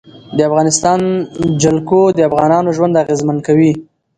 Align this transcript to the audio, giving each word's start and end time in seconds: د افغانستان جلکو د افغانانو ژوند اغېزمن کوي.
د 0.37 0.39
افغانستان 0.49 0.99
جلکو 1.61 2.01
د 2.17 2.19
افغانانو 2.29 2.69
ژوند 2.77 2.99
اغېزمن 3.03 3.37
کوي. 3.47 3.71